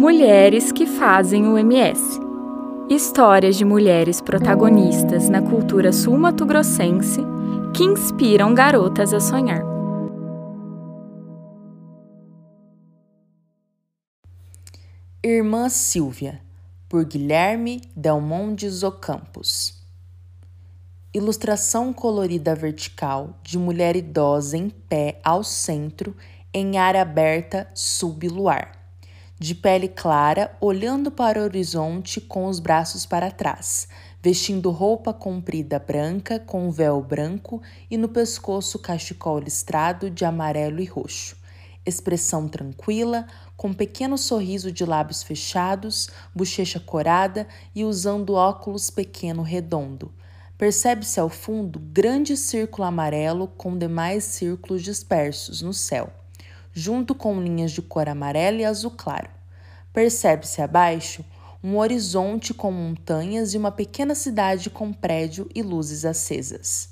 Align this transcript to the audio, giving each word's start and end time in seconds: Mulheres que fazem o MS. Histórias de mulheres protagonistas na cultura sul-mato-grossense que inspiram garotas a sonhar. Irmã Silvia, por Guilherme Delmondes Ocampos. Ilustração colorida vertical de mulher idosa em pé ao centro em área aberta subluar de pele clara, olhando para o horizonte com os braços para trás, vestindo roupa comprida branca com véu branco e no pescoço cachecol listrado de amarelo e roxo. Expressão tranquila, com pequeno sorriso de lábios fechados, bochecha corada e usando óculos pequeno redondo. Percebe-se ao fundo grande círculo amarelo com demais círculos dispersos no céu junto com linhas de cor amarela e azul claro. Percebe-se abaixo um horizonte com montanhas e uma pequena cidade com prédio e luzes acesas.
Mulheres 0.00 0.72
que 0.72 0.86
fazem 0.86 1.46
o 1.46 1.58
MS. 1.58 2.18
Histórias 2.88 3.54
de 3.54 3.66
mulheres 3.66 4.18
protagonistas 4.18 5.28
na 5.28 5.42
cultura 5.42 5.92
sul-mato-grossense 5.92 7.20
que 7.76 7.84
inspiram 7.84 8.54
garotas 8.54 9.12
a 9.12 9.20
sonhar. 9.20 9.62
Irmã 15.22 15.68
Silvia, 15.68 16.40
por 16.88 17.04
Guilherme 17.04 17.82
Delmondes 17.94 18.82
Ocampos. 18.82 19.84
Ilustração 21.12 21.92
colorida 21.92 22.54
vertical 22.54 23.38
de 23.42 23.58
mulher 23.58 23.96
idosa 23.96 24.56
em 24.56 24.70
pé 24.70 25.20
ao 25.22 25.44
centro 25.44 26.16
em 26.54 26.78
área 26.78 27.02
aberta 27.02 27.70
subluar 27.74 28.79
de 29.40 29.54
pele 29.54 29.88
clara, 29.88 30.54
olhando 30.60 31.10
para 31.10 31.40
o 31.40 31.44
horizonte 31.44 32.20
com 32.20 32.44
os 32.44 32.60
braços 32.60 33.06
para 33.06 33.30
trás, 33.30 33.88
vestindo 34.22 34.70
roupa 34.70 35.14
comprida 35.14 35.78
branca 35.78 36.38
com 36.38 36.70
véu 36.70 37.00
branco 37.00 37.62
e 37.90 37.96
no 37.96 38.06
pescoço 38.06 38.78
cachecol 38.78 39.38
listrado 39.38 40.10
de 40.10 40.26
amarelo 40.26 40.78
e 40.78 40.84
roxo. 40.84 41.38
Expressão 41.86 42.46
tranquila, 42.48 43.26
com 43.56 43.72
pequeno 43.72 44.18
sorriso 44.18 44.70
de 44.70 44.84
lábios 44.84 45.22
fechados, 45.22 46.10
bochecha 46.34 46.78
corada 46.78 47.48
e 47.74 47.82
usando 47.82 48.34
óculos 48.34 48.90
pequeno 48.90 49.40
redondo. 49.40 50.12
Percebe-se 50.58 51.18
ao 51.18 51.30
fundo 51.30 51.78
grande 51.78 52.36
círculo 52.36 52.86
amarelo 52.86 53.48
com 53.48 53.78
demais 53.78 54.22
círculos 54.24 54.82
dispersos 54.82 55.62
no 55.62 55.72
céu 55.72 56.12
junto 56.72 57.14
com 57.14 57.40
linhas 57.40 57.72
de 57.72 57.82
cor 57.82 58.08
amarela 58.08 58.58
e 58.58 58.64
azul 58.64 58.92
claro. 58.96 59.39
Percebe-se 59.92 60.62
abaixo 60.62 61.24
um 61.62 61.76
horizonte 61.76 62.54
com 62.54 62.70
montanhas 62.72 63.52
e 63.52 63.58
uma 63.58 63.70
pequena 63.70 64.14
cidade 64.14 64.70
com 64.70 64.92
prédio 64.92 65.48
e 65.54 65.62
luzes 65.62 66.04
acesas. 66.04 66.89